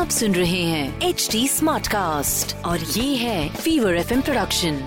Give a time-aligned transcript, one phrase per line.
[0.00, 4.78] आप सुन रहे हैं एच डी स्मार्ट कास्ट और ये है fever F production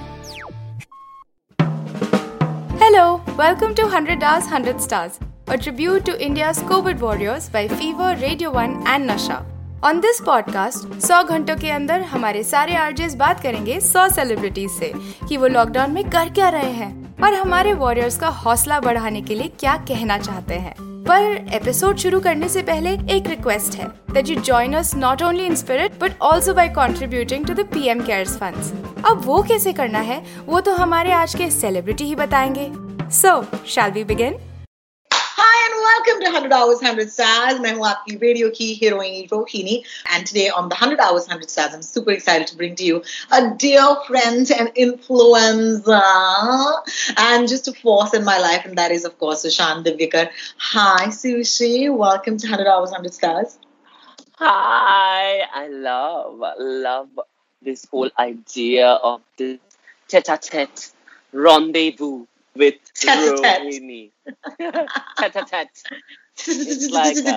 [2.79, 3.03] Hello,
[3.39, 8.53] welcome to 100 Hours 100 Stars, a tribute to India's COVID warriors by Fever, Radio
[8.61, 9.37] 1 and Nasha.
[9.83, 14.91] On this podcast, 100 घंटों के अंदर हमारे सारे आरजेस बात करेंगे 100 सेलिब्रिटीज से
[15.27, 16.91] कि वो लॉकडाउन में कर क्या रहे हैं
[17.23, 22.19] और हमारे वॉरियर्स का हौसला बढ़ाने के लिए क्या कहना चाहते हैं पर एपिसोड शुरू
[22.19, 26.13] करने से पहले एक रिक्वेस्ट है that you join us not only in spirit but
[26.23, 28.71] also by contributing to the PM cares funds
[29.05, 32.71] अब वो कैसे करना है, वो तो हमारे आज के सेलिब्रिटी ही बताएँगे।
[33.11, 34.37] So shall we begin
[35.42, 37.60] Hi and welcome to 100 Hours 100 Stars.
[37.60, 39.82] मैं हूँ आपकी रेडियो की heroine Rohini
[40.14, 43.02] and today on the 100 Hours 100 Stars I'm super excited to bring to you
[43.32, 46.02] a dear friend and influencer
[47.16, 50.30] and just a force in my life and that is of course Sushant Divyakar.
[50.68, 53.58] Hi Sushi, welcome to 100 Hours 100 Stars.
[54.36, 57.08] Hi, I love, love
[57.60, 59.58] this whole idea of this
[60.06, 60.92] tete-a-tete
[61.32, 63.61] rendezvous with Tete-a-tete.
[63.61, 64.11] Rohini.
[66.35, 67.27] It's like, a,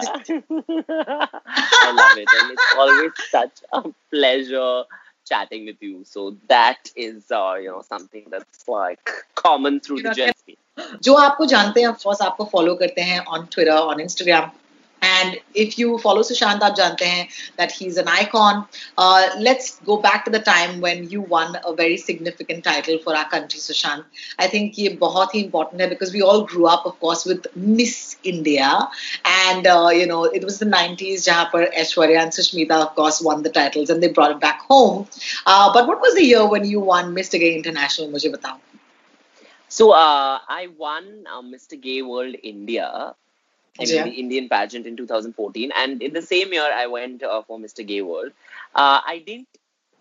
[1.49, 4.85] I love it, and it's always such a pleasure
[5.29, 6.05] chatting with you.
[6.05, 10.57] So that is, uh, you know, something that's like common through You the journey.
[11.03, 14.51] जो आपको जानते हैं of course आपको follow करते हैं on Twitter on Instagram
[15.07, 18.67] And if you follow Sushant, you know that he's an icon.
[18.99, 23.15] Uh, let's go back to the time when you won a very significant title for
[23.17, 24.05] our country, Sushant.
[24.39, 28.17] I think this is very important because we all grew up, of course, with Miss
[28.25, 28.89] India.
[29.25, 33.21] And, uh, you know, it was the 90s where par Aishwarya and Sushmita, of course,
[33.21, 35.07] won the titles and they brought it back home.
[35.47, 37.39] Uh, but what was the year when you won Mr.
[37.39, 38.09] Gay International?
[38.09, 38.59] Mujhe batao.
[39.69, 41.81] So uh, I won uh, Mr.
[41.81, 43.15] Gay World India
[43.79, 44.05] I mean, Yeah.
[44.05, 47.87] the Indian pageant in 2014, and in the same year I went uh, for Mr.
[47.87, 48.33] Gay World.
[48.75, 49.49] Uh, I didn't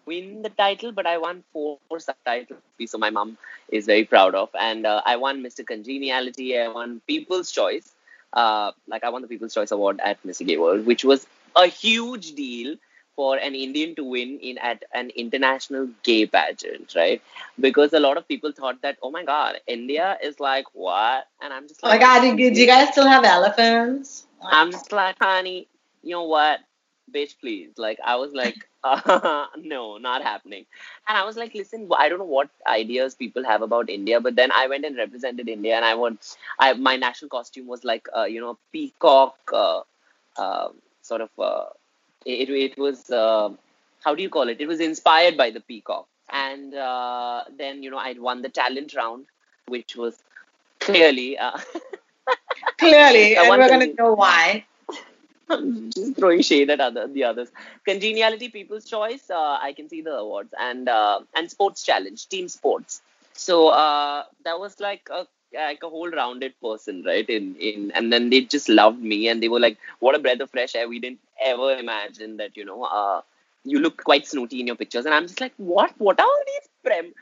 [0.05, 3.37] win the title, but I won four subtitles, so my mom
[3.69, 4.49] is very proud of.
[4.59, 5.65] And uh, I won Mr.
[5.65, 6.57] Congeniality.
[6.57, 7.91] I won People's Choice.
[8.33, 10.45] Uh, like I won the People's Choice Award at Mr.
[10.45, 11.25] Gay World, which was
[11.55, 12.75] a huge deal
[13.15, 17.21] for an Indian to win in at an international gay pageant, right?
[17.59, 21.27] Because a lot of people thought that, oh my god, India is like what?
[21.41, 24.25] And I'm just like, oh my god do you, do you guys still have elephants
[24.41, 25.67] I'm just like, honey,
[26.03, 26.59] you know what,
[27.13, 27.71] bitch, please.
[27.77, 30.65] Like I was like, uh, no, not happening.
[31.07, 34.35] And I was like, listen, I don't know what ideas people have about India, but
[34.35, 36.19] then I went and represented India, and I won.
[36.59, 39.81] I my national costume was like, uh, you know, peacock, uh,
[40.37, 40.69] uh,
[41.01, 41.29] sort of.
[42.25, 43.49] It it was uh,
[44.03, 44.61] how do you call it?
[44.61, 48.95] It was inspired by the peacock, and uh, then you know I won the talent
[48.95, 49.25] round,
[49.67, 50.17] which was
[50.79, 51.37] clearly.
[51.37, 51.57] Uh,
[52.77, 54.65] Clearly, and we're going to know why.
[55.49, 57.49] just throwing shade at other the others.
[57.85, 59.29] Congeniality, People's Choice.
[59.29, 63.01] Uh, I can see the awards and uh, and Sports Challenge, Team Sports.
[63.33, 67.29] So uh, that was like a like a whole rounded person, right?
[67.29, 70.39] In in and then they just loved me and they were like, "What a breath
[70.39, 72.83] of fresh air!" We didn't ever imagine that you know.
[72.83, 73.21] Uh,
[73.67, 75.91] you look quite snooty in your pictures, and I'm just like, what?
[75.97, 77.13] What are all these prem-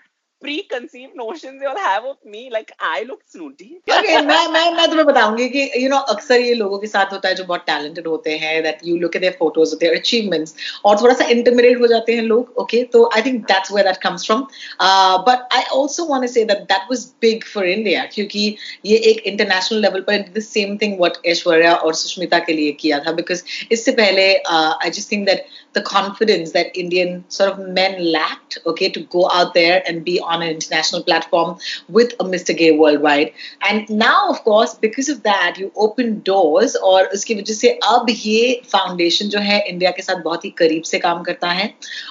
[0.43, 2.49] preconceived notions you all have of me?
[2.51, 3.69] Like I look snooty.
[3.89, 7.29] Okay, मैं मैं मैं तुम्हें बताऊँगी कि you know अक्सर ये लोगों के साथ होता
[7.29, 10.53] है जो बहुत talented होते हैं that you look at their photos their achievements
[10.85, 14.01] और थोड़ा सा intimidate हो जाते हैं लोग okay तो I think that's where that
[14.05, 14.45] comes from
[14.79, 18.45] uh, but I also want to say that that was big for India क्योंकि
[18.85, 22.99] ये एक international level पर the same thing what Aishwarya और सुष्मिता के लिए किया
[23.07, 27.59] था because इससे पहले uh, I just think that the confidence that Indian sort of
[27.77, 31.57] men lacked, okay, to go out there and be on an international platform
[31.89, 32.55] with a Mr.
[32.57, 33.31] Gay worldwide.
[33.69, 38.09] And now, of course, because of that, you open doors और उसकी वजह से अब
[38.09, 41.67] ये foundation जो है India के साथ बहुत ही करीब से काम करता है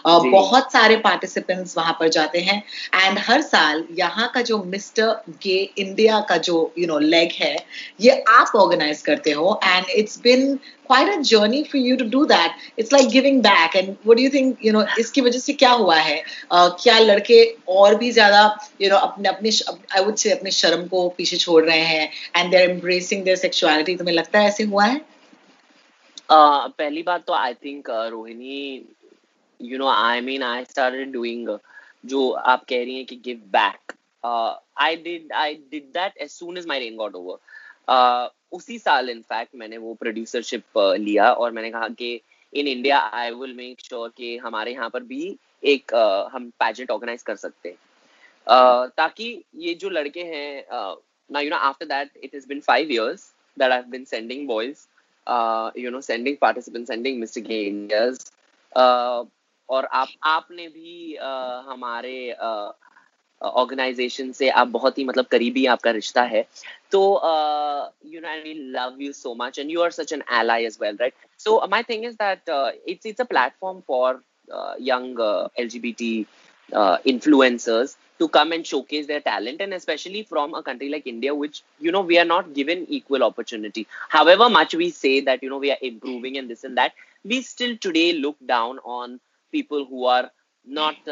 [0.07, 2.63] अ, जी। बहुत सारे पार्टिसिपेंट्स वहाँ पर जाते हैं
[2.95, 5.15] एंड हर साल यहाँ का जो मिस्टर
[5.47, 7.57] गे इंडिया का जो यू नो लेग है
[8.01, 10.59] ये आप ऑर्गेनाइज करते हो and it's been
[10.91, 12.57] quite a journey for you to do that.
[12.83, 15.71] It's like giving back and what do you think you know इसकी वजह से क्या
[15.75, 16.23] हुआ है
[16.53, 17.43] क्या लड़के
[17.77, 18.43] और भी ज़्यादा
[18.83, 19.51] यू नो अपने अपने
[19.97, 23.37] आई वुड से अपने शर्म को पीछे छोड़ रहे हैं and they are embracing their
[23.39, 25.01] sexuality तुम्हें लगता है ऐसे हुआ है
[26.31, 28.61] पहली बात तो I think Rohini
[29.61, 31.57] you know I mean I started doing
[32.05, 33.93] जो आप कह रही हैं कि give back
[34.81, 39.55] I did I did that as soon as my reign got over उसी साल इनफैक्ट
[39.57, 42.21] मैंने वो प्रोड्यूसरशिप uh, लिया और मैंने कहा कि
[42.53, 46.91] in India I will make sure कि हमारे यहाँ पर भी एक uh, हम पैजेंट
[46.91, 50.65] ऑर्गेनाइज कर सकते हैं। uh, ताकि ये जो लड़के हैं
[51.31, 54.87] ना you know after that it has been five years that I been sending boys
[55.79, 58.33] you know sending participant sending mister genders
[59.69, 62.35] और आप आपने भी uh, हमारे
[63.43, 66.45] ऑर्गेनाइजेशन से आप बहुत ही मतलब करीबी आपका रिश्ता है।
[66.93, 67.01] तो
[68.07, 70.79] you know I mean love you so much and you are such an ally as
[70.83, 72.51] well right so my thing is that
[72.89, 74.23] it's it's a platform for
[74.83, 75.21] young
[75.61, 76.15] L G B T
[77.07, 81.63] influencers to come and showcase their talent and specially from a country like India which
[81.83, 83.87] you know we are not given equal opportunity
[84.29, 86.93] however much we say that you know we are improving and this in that
[87.27, 89.19] we still today look down on
[89.53, 90.31] people who are
[90.67, 91.11] not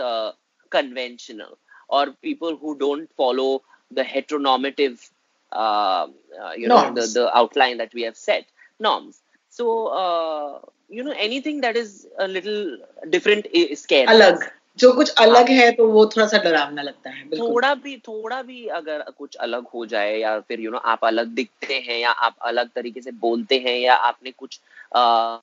[0.73, 1.55] conventional
[1.91, 5.09] or people who don't follow the heteronormative
[5.53, 6.07] uh,
[6.43, 6.97] uh, you norms.
[6.97, 8.47] know the, the outline that we have set
[8.79, 9.21] norms
[9.51, 12.79] so uh, you know anything that is a little
[13.17, 14.49] different is scary alag
[14.79, 18.67] जो कुछ अलग है तो वो थोड़ा सा डरावना लगता है थोड़ा भी थोड़ा भी
[18.79, 22.37] अगर कुछ अलग हो जाए या फिर यू नो आप अलग दिखते हैं या आप
[22.51, 24.61] अलग तरीके से बोलते हैं या आपने कुछ
[24.97, 25.39] आ,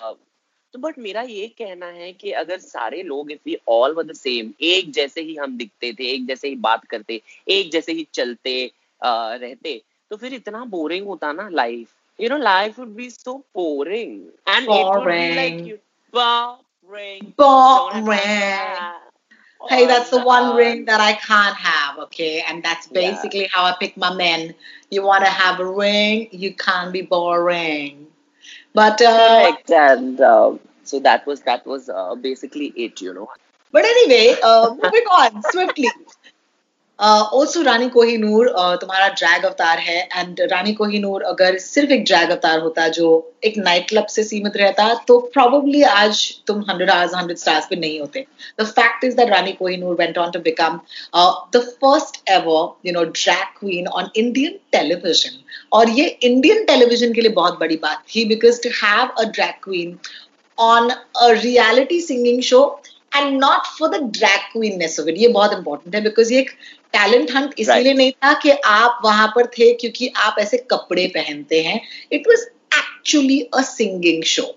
[0.73, 4.13] तो बट मेरा ये कहना है कि अगर सारे लोग if we all were the
[4.15, 7.21] same एक जैसे ही हम दिखते थे एक जैसे ही बात करते
[7.57, 8.59] एक जैसे ही चलते
[9.01, 13.43] आ, रहते तो फिर इतना बोरिंग होता ना life you know life would be so
[13.53, 14.13] boring
[14.47, 14.79] and boring.
[14.79, 15.79] it would be like you
[16.13, 18.07] boring boring
[19.69, 22.43] Hey, that's the one ring that I can't have, okay?
[22.47, 23.47] And that's basically yeah.
[23.51, 24.53] how I pick my men.
[24.91, 28.05] You want to have a ring, you can't be boring.
[28.77, 33.29] But uh, correct, and uh, so that was that was uh, basically it, you know.
[33.71, 35.89] But anyway, uh, moving on swiftly.
[36.99, 38.47] Also Rani Kohinoor
[38.81, 43.09] तुम्हारा drag अवतार है and रानी कोहिनूर अगर सिर्फ़ एक drag अवतार होता जो
[43.45, 47.75] एक नाइट क्लब से सीमित रहता तो प्रॉब्ली आज तुम हंड्रेड आवर्स हंड्रेड स्टार्स पे
[47.75, 48.25] नहीं होते.
[48.59, 50.79] The fact is that Rani Kohinoor went on to become
[51.55, 55.39] the first ever you know drag queen on Indian television
[55.73, 59.63] और ये इंडियन टेलीविज़न के लिए बहुत बड़ी बात थी because to have a drag
[59.63, 59.97] queen
[60.57, 62.63] on a reality singing show
[63.15, 66.49] and not for the drag queenness of it ये बहुत इंपॉर्टेंट है बिकॉज़ ये एक
[66.93, 71.61] टैलेंट हंट इसलिए नहीं था कि आप वहाँ पर थे क्योंकि आप ऐसे कपड़े पहनते
[71.63, 71.81] हैं
[72.11, 72.45] it was
[72.77, 74.53] actually a singing show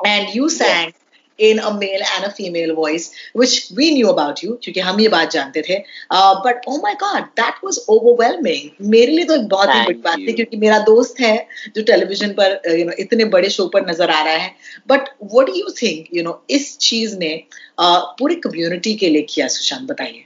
[0.00, 0.92] and you sang
[1.38, 5.08] in a male and a female voice, which we knew about you, क्योंकि हम ये
[5.08, 5.76] बात जानते थे.
[6.10, 8.68] Uh, but oh my God, that was overwhelming.
[8.94, 11.36] मेरे लिए तो एक बहुत ही बड़ी बात थी क्योंकि मेरा दोस्त है
[11.76, 14.54] जो टेलीविज़न पर यू नो इतने बड़े शो पर नज़र आ रहा है.
[14.92, 16.12] But what do you think?
[16.16, 17.32] You know इस चीज़ ने
[17.80, 20.24] uh, पूरी कम्युनिटी के लिए किया सुशांत बताइए.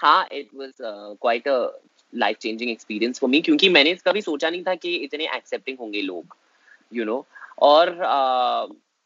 [0.00, 0.72] हाँ it was
[1.22, 1.80] quite a
[2.12, 6.02] life changing experience for me क्योंकि मैंने कभी सोचा नहीं था कि इतने एक्सेप्टिंग होंगे
[6.02, 6.36] लोग
[6.92, 7.26] यू you नो know?
[7.62, 7.96] और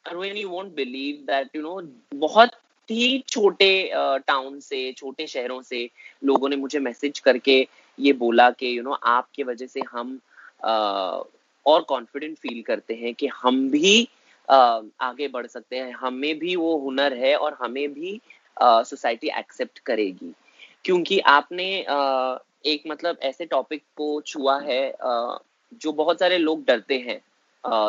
[0.06, 1.80] Rohin you won't believe that you know
[2.18, 2.50] बहुत
[2.90, 3.90] ही छोटे
[4.26, 5.88] टाउन uh, से छोटे शहरों से
[6.24, 7.66] लोगों ने मुझे मैसेज करके
[7.98, 10.18] ये बोला कि यू नो आपके वजह से हम
[10.64, 11.24] uh,
[11.66, 14.08] और कॉन्फिडेंट फील करते हैं कि हम भी
[14.48, 18.20] uh, आगे बढ़ सकते हैं हमें भी वो हुनर है और हमें भी
[18.62, 20.32] सोसाइटी uh, एक्सेप्ट करेगी
[20.84, 21.66] क्योंकि आपने
[22.66, 24.82] एक मतलब ऐसे टॉपिक को छुआ है
[25.82, 27.20] जो बहुत सारे लोग डरते हैं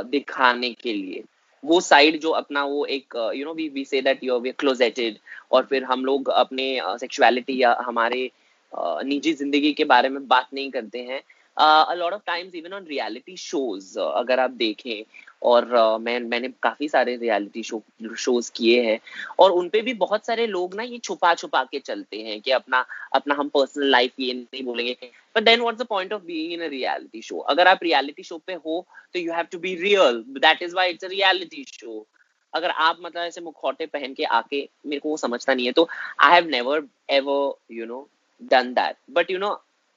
[0.10, 1.24] दिखाने के लिए।
[1.64, 5.18] वो साइड जो अपना वो एक you know we we say that you we closeted
[5.52, 6.68] और फिर हम लोग अपने
[7.00, 8.30] सेक्सुअलिटी या हमारे
[8.74, 11.22] निजी ज़िंदगी के बारे में बात नहीं करते हैं।
[11.58, 15.04] A lot of times even on reality shows अगर आप देखें
[15.44, 17.82] और uh, मैं मैंने काफ़ी सारे रियलिटी शो
[18.16, 19.00] शोज़ किए हैं
[19.40, 22.86] और उनपे भी बहुत सारे लोग ना ये छुपा छुपा के चलते हैं कि अपना
[23.16, 24.98] अपना हम पर्सनल लाइफ ये नहीं बोलेंगे
[25.36, 28.38] but then what's the point of being in a reality show अगर आप रियलिटी शो
[28.48, 32.06] पे हो तो you have to be real that is why it's a reality show
[32.54, 35.88] अगर आप मतलब ऐसे मुखौटे पहन के आके मेरे को वो समझता नहीं है तो
[36.24, 38.08] I have never ever you know
[38.42, 39.54] done that but you know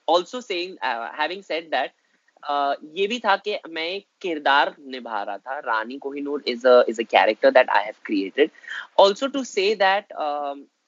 [0.09, 0.77] also saying
[1.21, 1.93] having said that
[2.97, 7.01] ये भी था कि मैं एक किरदार निभा रहा था। Rani Kohinoor is a is
[7.01, 8.51] a character that I have created
[9.01, 10.13] also to say that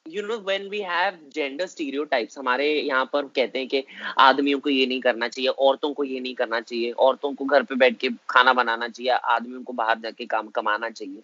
[0.09, 3.85] you know when we have gender stereotypes हमारे यहाँ पर कहते हैं कि
[4.19, 7.63] आदमियों को ये नहीं करना चाहिए औरतों को ये नहीं करना चाहिए औरतों को घर
[7.63, 11.23] पे बैठ के खाना बनाना चाहिए आदमियों को बाहर जाके काम कमाना चाहिए।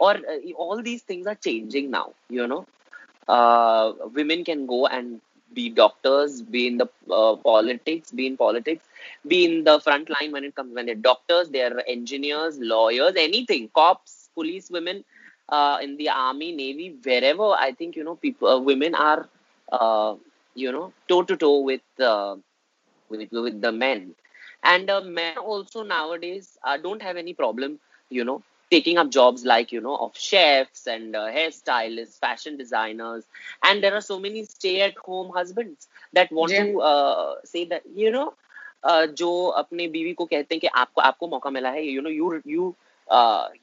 [0.00, 0.24] और
[0.58, 2.64] all these things are changing now you know
[3.28, 5.20] uh, women can go and
[5.54, 8.84] be doctors be in the uh, politics be in politics
[9.26, 13.68] be in the front line when it comes when they're doctors they're engineers lawyers anything
[13.74, 15.04] cops police women
[15.48, 19.28] uh, in the army navy wherever i think you know people uh, women are
[19.72, 20.14] uh,
[20.54, 22.36] you know toe to toe with uh,
[23.08, 24.14] with with the men.
[24.62, 27.78] And uh, men also nowadays don't have any problem
[28.10, 33.24] you know taking up jobs like you know of chefs and uh, hairstylists fashion designers
[33.62, 36.64] and there are so many stay at home husbands that want Yeah.
[36.64, 38.26] to uh, say that you know
[38.84, 39.30] uh, जो
[39.62, 42.74] अपने बीवी को कहते हैं कि आपको आपको मौका मिला है you know you you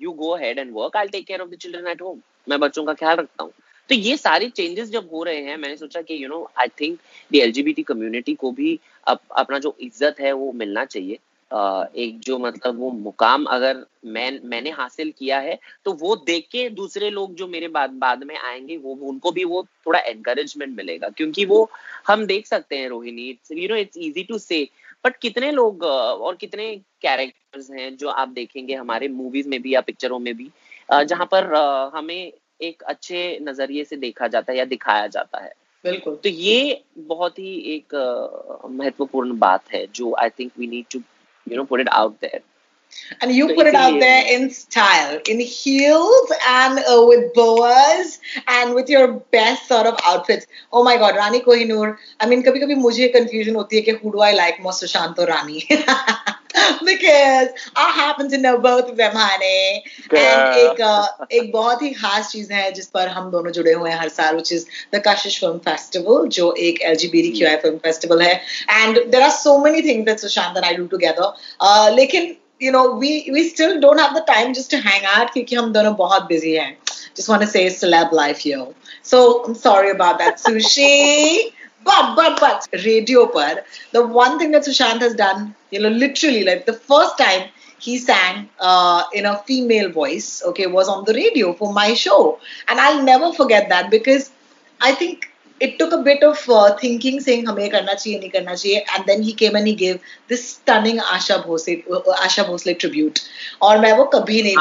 [0.02, 2.84] you go head and work I take care of the children at home मैं बच्चों
[2.86, 3.52] का ख्याल रखता हूँ
[3.90, 7.00] तो ये सारे चेंजेस जब हो रहे हैं मैंने सोचा कि you know I think
[7.32, 11.20] the LGBT community को भी अप, अपना जो इज़्ज़त है वो मिलना चाहिए अ,
[11.52, 16.70] एक जो मतलब वो मुकाम अगर मैं मैंने हासिल किया है तो वो देख के
[16.70, 21.10] दूसरे लोग जो मेरे बाद बाद में आएँगे वो उनको भी वो थोड़ा एनकरेजमेंट मिलेगा।
[21.10, 21.70] क्योंकि वो
[22.08, 24.68] हम देख सकते हैं Rohini it's you know it's easy to say
[25.06, 29.82] but कितने लोग और कितने कैरेक्टर्स हैं जो आप देखेंगे हमारे मूवीज़ में भी या
[29.82, 30.50] पिक्चरों में भी
[30.92, 31.54] जहाँ पर
[31.96, 35.54] हमें एक अच्छे नज़रिए से देखा जाता है या दिखाया जाता है।
[35.86, 37.96] बिल्कुल। तो ये बहुत ही एक
[38.72, 41.00] महत्वपूर्ण बात है जो I think we need to
[41.51, 42.41] You know put it out there
[43.25, 47.23] And you So put it out easily- there in style, in heels and uh, with
[47.37, 48.11] boas
[48.57, 49.05] and with your
[49.37, 50.51] best sort of outfits.
[50.81, 51.87] Oh my God, Rani Kohinoor.
[52.21, 55.23] I mean, कभी कभी मुझे confusion होती है कि who do I like more, Sushant
[55.25, 55.57] or Rani?
[57.10, 59.48] is I happen to know both of them honey
[60.14, 60.82] and एक
[61.32, 64.34] एक बहुत ही खास चीज़ है जिस पर हम दोनों जुड़े हुए हैं हर साल
[64.34, 69.30] which is the Kashish film festival जो एक एलजीबीटीक्यूआई फ़िल्म फेस्टिवल है and there are
[69.34, 73.76] so many things that Sushant and I do together लेकिन you know we we still
[73.80, 76.72] don't have the time just to hang out क्योंकि हम दोनों बहुत busy हैं
[77.18, 78.66] just want to say celeb life you
[79.06, 81.52] so I am sorry about that Sushi
[81.84, 86.44] but but but radio par the one thing that Sushant has done you know literally
[86.44, 91.14] like the first time he sang uh, in a female voice okay was on the
[91.14, 92.40] radio for my show.
[92.68, 94.32] And i'll never forget that because
[94.82, 95.27] i think
[95.60, 98.84] it took a bit of uh, thinking saying हमें करना चाहिए नहीं करना चाहिए.
[98.96, 100.00] And then he came and he gave
[100.32, 103.22] this stunning Asha Bhosle uh, Asha Bhosle tribute.
[103.62, 104.56] और मैं वो कभी नहीं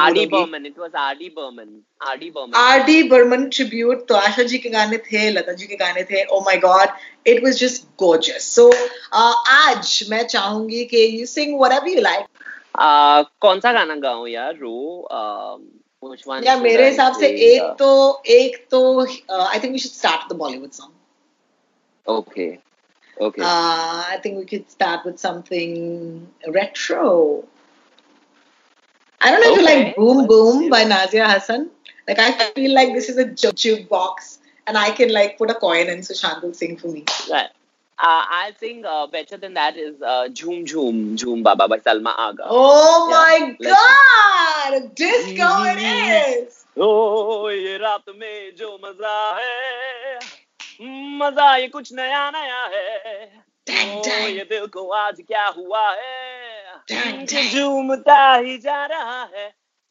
[0.78, 1.68] was R D Burman
[2.08, 5.66] R D Burman R D Burman tribute तो आशा जी के गाने थे लता जी
[5.66, 6.88] के गाने थे ओ my god
[7.26, 8.48] it was just gorgeous.
[8.56, 8.70] So
[9.12, 12.26] आज मैं चाहूँगी कि you sing whatever you like
[12.78, 15.62] आ, कौन सा गाना गाऊं यार रो um,
[16.00, 17.90] which one yeah mere hisab se ek to
[18.36, 18.80] ek to
[19.28, 20.92] uh, i think we should start the bollywood song.
[22.14, 22.60] Okay.
[23.26, 23.42] Okay.
[23.42, 27.44] Uh, i think we could start with something retro.
[29.20, 29.62] I don't know okay.
[29.62, 31.70] if you like boom boom by nazia hassan.
[32.08, 35.88] Like i feel like this is a jukebox and i can like put a coin
[35.94, 37.04] and sushant will sing for me.
[37.30, 37.55] Right.
[37.98, 42.12] Uh, I'll sing uh, better than that is uh, Jhoom Jhoom Jhoom Baba by Salma
[42.18, 42.42] Aga.
[42.46, 44.94] Oh Yeah, my let's- god!
[44.94, 46.64] Disco it is!
[46.78, 50.18] ओ ये रात में जो मज़ा है
[51.20, 53.30] मज़ा ये कुछ नया नया है
[53.66, 54.28] Dang, ओ dang.
[54.36, 57.48] ये दिल को आज क्या हुआ है Dang, dang.
[57.54, 59.48] झूमता ही जा रहा है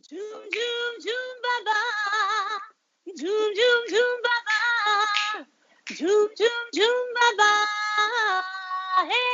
[0.10, 1.80] झूम झूम झूम बाबा
[3.08, 5.44] झूम झूम झूम बाबा
[5.88, 7.50] झूम झूम झूम बाबा
[9.10, 9.26] हे।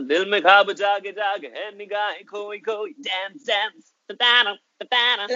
[0.00, 5.26] दिल में खाब जाग जाग है निगाहें खोई खोई। डांस डांस तताना तताना.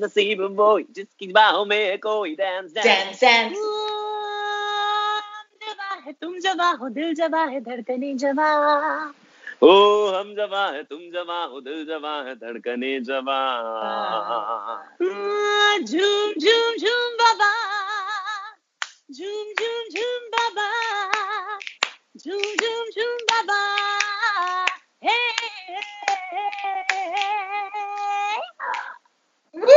[0.00, 3.56] नसीब बोई जिसकी बाहों में है कोई डांस Dance, dance.
[6.06, 8.50] है तुम जवा हो दिल जवा है धड़कने जवा।
[9.62, 9.72] ओ
[10.12, 13.40] हम जवा है तुम जवा हो दिल जवा है धड़कने जवा।
[15.78, 17.87] झूम झूम झूम बाबा।
[19.10, 20.68] Zoom, zoom, zoom, baba.
[22.18, 24.66] Zoom, zoom, zoom, baba.
[25.00, 25.10] Hey,
[26.08, 28.36] hey, hey.
[29.54, 29.68] Woohoo!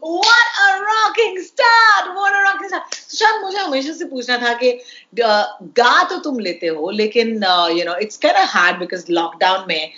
[0.00, 2.16] What a rocking start!
[2.16, 2.99] What a rocking start!
[3.20, 5.44] चंद मुझे हमेशा से पूछना था कि uh,
[5.78, 7.28] गा तो तुम लेते हो लेकिन
[7.78, 9.92] you know it's can hard because lockdown में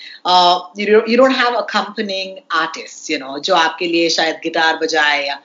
[0.78, 5.40] you don't have a accompanying artist you know जो आपके लिए शायद गिटार बजाए या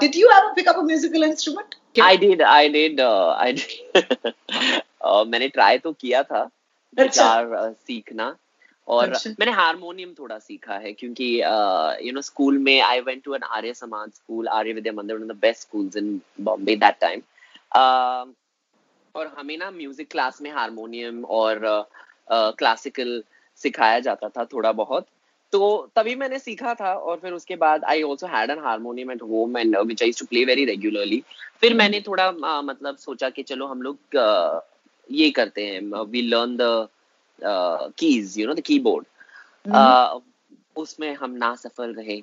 [0.00, 3.52] did you have a pick a musical instrument I did I did I
[5.26, 6.50] मैंने ट्राई तो किया था
[6.98, 8.36] अच्छा। गिटार uh, सीखना।
[8.88, 11.26] और अच्छा। मैंने हारमोनियम थोड़ा सीखा है क्योंकि
[12.06, 15.22] यू नो स्कूल में I went to an Arya Samaj school Arya Vidya Mandir one
[15.22, 17.22] of the best schools in Bombay that time
[19.14, 21.60] और हमें ना म्यूज़िक क्लास में हारमोनियम और
[22.30, 25.06] क्लासिकल uh, सिखाया जाता था थोड़ा बहुत।
[25.52, 29.22] तो तभी मैंने सीखा था और फिर उसके बाद I also had an harmonium at
[29.22, 31.22] home and which I to play very regularly
[31.60, 34.60] फिर मैंने थोड़ा uh, मतलब सोचा कि चलो हम लोग uh,
[35.10, 36.88] ये करते हैं। We learn the
[37.44, 39.06] keys you know the keyboard
[40.76, 42.22] उसमें हम ना सफल रहे।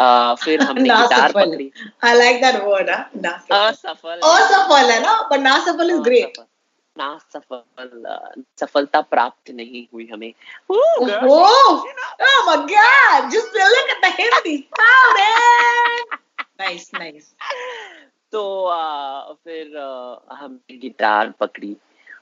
[0.00, 1.72] uh, फिर हमने गिटार पकड़ी।
[2.04, 6.38] आई लाइक दैट वर्ड असफल। असफल है ना बट ना सफल इज़ ग्रेट
[6.98, 7.62] ना सफल
[8.60, 10.34] सफलता प्राप्त नहीं हुई हमें।
[10.72, 11.84] Oh, oh,
[12.20, 13.30] oh my god!
[13.32, 15.18] Just look at the hindi sound
[16.60, 17.34] nice nice.
[18.32, 21.76] तो uh, फिर uh, हमने गिटार पकड़ी।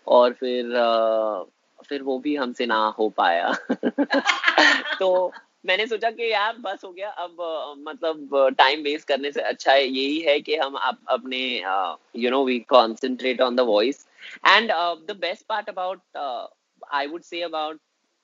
[0.08, 3.56] और फिर uh, फिर वो भी हमसे ना हो पाया।
[4.98, 5.32] तो
[5.66, 7.36] मैंने सोचा कि यार बस हो गया। अब
[7.88, 11.62] मतलब टाइम वेस्ट करने से अच्छा है यही है कि हम आप अपने
[12.16, 14.06] you know we concentrate on the voice
[14.48, 14.70] and
[15.06, 16.00] the best part about
[16.92, 17.80] I would say about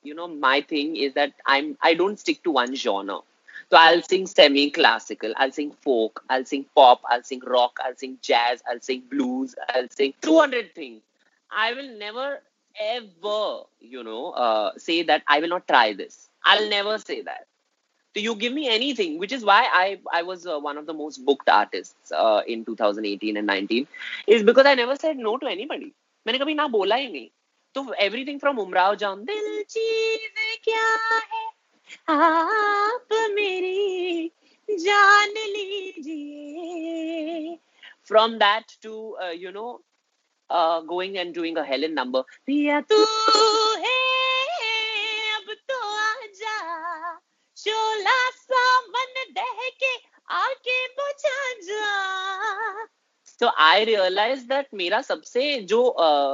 [0.06, 3.20] you know my thing is that I I don't stick to one genre
[3.74, 8.18] I I'll sing semi-classical, I'll sing folk, I'll sing pop, I'll sing rock, I'll sing
[8.22, 11.00] jazz, I'll sing blues, I'll sing 200 things.
[11.50, 12.40] I will never
[12.75, 16.29] ever, you know, uh, say that I will not try this.
[16.43, 17.47] I'll never say that.
[18.15, 20.93] So you give me anything, which is why I I was uh, one of the
[20.93, 23.87] most booked artists uh, in 2018 and 19,
[24.27, 25.93] is because I never said no to anybody.
[26.27, 27.29] मैंने कभी ना बोला ही नहीं
[27.75, 30.29] तो everything from Umrao जान दिल चीज
[30.63, 30.87] क्या
[31.33, 31.45] है
[32.09, 34.31] आप मेरी
[34.85, 37.57] जान लीजिए
[38.09, 39.81] from that to uh, you know
[40.52, 42.22] uh, going and doing a Helen number.
[42.48, 42.98] तू
[43.84, 43.98] है
[45.36, 46.56] अब तो आजा
[47.56, 49.94] शोला सा मन दह के
[50.40, 51.88] आके बुझा जा
[53.40, 55.80] So I realized that मेरा सबसे जो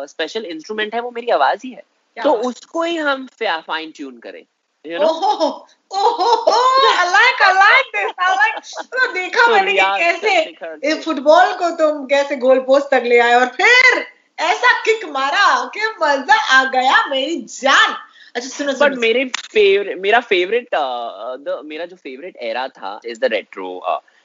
[0.08, 1.82] स्पेशल uh, इंस्ट्रूमेंट है वो मेरी आवाज़ ही है।
[2.22, 4.44] तो उसको ही हम फाइन ट्यून करें।
[4.84, 5.08] You know?
[5.10, 8.12] Oh, oh, oh, oh, I like, I like this.
[8.18, 8.64] I like.
[8.92, 13.18] तो देखा तो मैंने कि कैसे इस फुटबॉल को तुम कैसे गोल पोस्ट तक ले
[13.18, 14.04] आए और फिर
[14.38, 17.96] ऐसा किक मारा कि मज़ा आ गया मेरी जान
[18.36, 23.32] अच्छा सुनो बट मेरे फेवरेट मेरा फेवरेट द मेरा जो फेवरेट एरा था is the
[23.32, 23.70] retro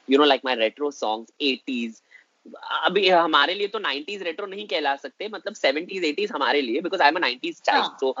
[0.08, 2.00] you know like my retro songs 80s
[2.46, 7.02] अभी हमारे लिए तो 90s रेट्रो नहीं कहला सकते मतलब 70s 80s हमारे लिए because
[7.02, 8.14] I am a 90s child so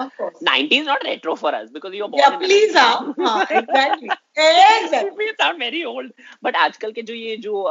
[0.48, 3.46] 90s not retro for us because you are born please हाँ
[4.36, 6.12] exactly sound very old
[6.44, 7.64] but आजकल के जो ये जो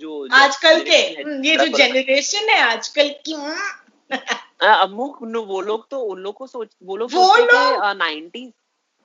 [0.00, 0.98] जो आजकल के
[1.48, 3.34] ये जो जनरेशन है आजकल की
[4.62, 8.52] अमुक वो लोग तो उन लोग को सोच वो लोग सोचते हैं नाइनटीज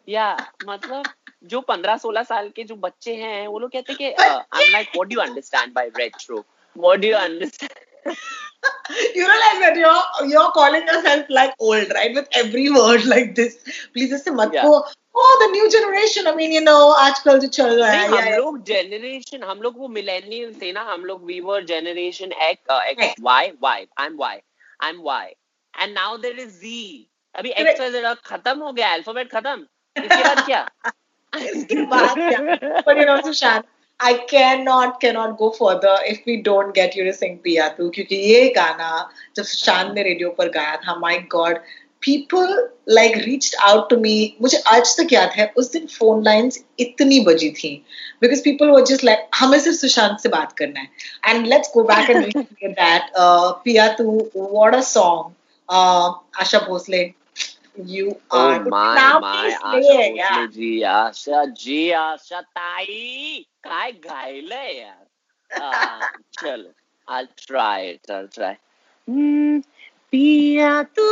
[0.07, 0.35] या
[0.67, 1.03] मतलब
[1.43, 4.71] जो पंद्रह सोलह साल के जो बच्चे हैं वो लोग कहते हैं कि I am
[4.71, 6.43] like what do you understand by retro
[6.76, 7.78] What do you understand
[9.16, 12.14] you realize that you're you're calling yourself like old, right?
[12.14, 13.54] With every word like this.
[13.94, 14.66] Please just mat yeah.
[15.22, 16.26] oh the new generation.
[16.26, 18.09] I mean, you know, आजकल जो चल रहा है.
[18.09, 22.61] हम लोग generation, हम लोग वो millennial थे ना, हम लोग we were generation X,
[22.68, 23.78] uh, X, Y, Y.
[24.04, 24.35] I'm Y.
[24.80, 25.24] I'm Y.
[25.74, 26.76] And now there is Z.
[27.38, 29.66] अभी X Y Z खत्म हो गया अल्फाबेट खत्म
[30.04, 30.66] इसके बाद क्या
[31.50, 33.64] इसके बाद क्या but you know Sushant
[33.99, 37.89] I can not can not go further if we don't get your sing पिया तू
[37.95, 38.89] क्योंकि ये गाना
[39.36, 41.58] जब सुशांत ने रेडियो पर गाया था my god
[42.03, 46.63] people like reach out to me मुझे आज तक याद है उस दिन फ़ोन लाइन्स
[46.79, 47.71] इतनी बजी थी।
[48.21, 50.88] Because people was just like हमें सिर्फ़ सुशांत से बात करना है।
[51.25, 52.25] And let's go back and
[52.63, 55.31] that पिया तू what a song
[56.41, 57.03] Asha Bhosle.
[57.83, 60.47] You are oh my now my Asha ji, yeah.
[60.47, 66.07] जी Asha जी आशा ताई काय गायले यार
[66.39, 66.73] चलो
[67.07, 68.57] I'll try it I'll try
[69.09, 69.61] Mm,
[70.11, 71.07] पिया तू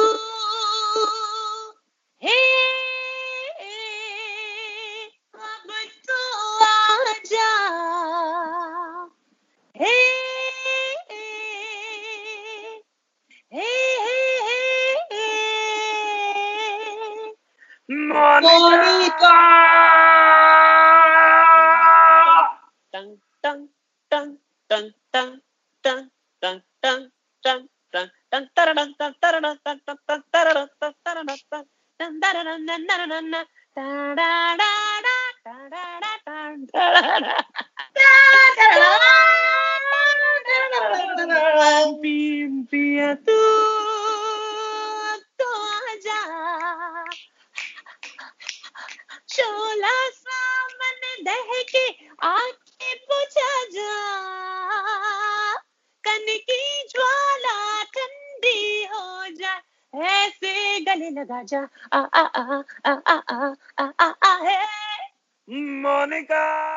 [2.23, 2.38] हे
[18.24, 19.36] Monica!
[22.92, 23.68] Tăng tăng
[51.43, 51.88] दह के
[52.27, 53.95] आके बुझा जा
[56.03, 57.58] कन की ज्वाला
[57.95, 59.56] ठंडी हो जा
[59.93, 63.17] ऐसे गले लगा जा आ आ आ आ आ
[63.79, 64.62] आ आ आ है
[65.47, 66.73] Monica,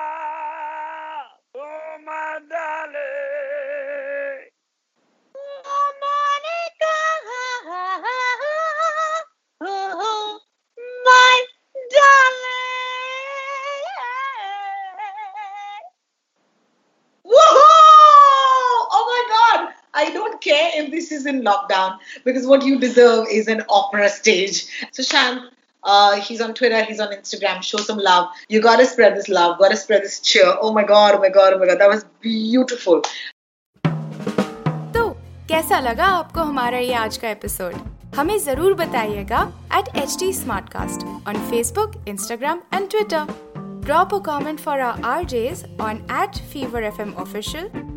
[20.55, 24.65] care if this is in lockdown because what you deserve is an opera stage.
[24.91, 25.41] So Shant,
[25.83, 27.61] uh, he's on Twitter, he's on Instagram.
[27.63, 28.29] Show some love.
[28.47, 30.55] You gotta spread this love, gotta spread this cheer.
[30.61, 33.01] Oh my god, oh my god, oh my god, that was beautiful.
[34.93, 35.09] तो
[35.49, 37.75] कैसा लगा आपको हमारा ये आज का episode
[38.15, 39.41] हमें जरूर बताइएगा
[39.77, 40.31] at H T
[41.27, 43.25] on Facebook, Instagram and Twitter.
[43.81, 47.69] Drop a comment for our RJs on at Fever FM Official,